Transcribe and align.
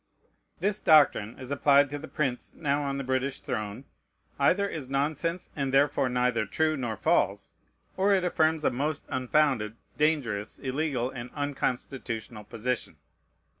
This 0.59 0.79
doctrine, 0.79 1.37
as 1.37 1.51
applied 1.51 1.91
to 1.91 1.99
the 1.99 2.07
prince 2.07 2.55
now 2.55 2.81
on 2.81 2.97
the 2.97 3.03
British 3.03 3.39
throne, 3.39 3.85
either 4.39 4.67
is 4.67 4.89
nonsense, 4.89 5.51
and 5.55 5.71
therefore 5.71 6.09
neither 6.09 6.47
true 6.47 6.75
nor 6.75 6.97
false, 6.97 7.53
or 7.97 8.11
it 8.11 8.23
affirms 8.25 8.63
a 8.63 8.71
most 8.71 9.05
unfounded, 9.09 9.75
dangerous, 9.99 10.57
illegal, 10.57 11.11
and 11.11 11.29
unconstitutional 11.35 12.45
position. 12.45 12.95